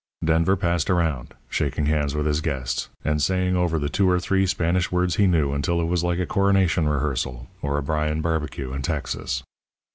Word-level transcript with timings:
"Denver 0.25 0.55
passed 0.55 0.89
around, 0.89 1.35
shaking 1.47 1.85
hands 1.85 2.15
with 2.15 2.25
his 2.25 2.41
guests, 2.41 2.89
and 3.05 3.21
saying 3.21 3.55
over 3.55 3.77
the 3.77 3.87
two 3.87 4.09
or 4.09 4.19
three 4.19 4.47
Spanish 4.47 4.91
words 4.91 5.17
he 5.17 5.27
knew 5.27 5.53
until 5.53 5.79
it 5.79 5.83
was 5.85 6.03
like 6.03 6.17
a 6.17 6.25
coronation 6.25 6.89
rehearsal 6.89 7.47
or 7.61 7.77
a 7.77 7.83
Bryan 7.83 8.19
barbecue 8.19 8.73
in 8.73 8.81
Texas. 8.81 9.43